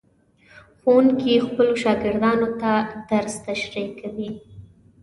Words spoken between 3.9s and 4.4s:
کوي.